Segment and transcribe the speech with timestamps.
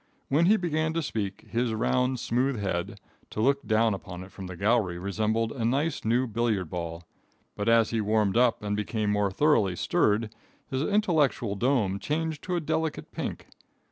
[0.29, 4.47] When he began to speak, his round, smooth head, to look down upon it from
[4.47, 7.03] the gallery, resembled a nice new billiard ball,
[7.55, 10.33] but as he warmed up and became more thoroughly stirred,
[10.71, 13.45] his intellectual dome changed to a delicate pink.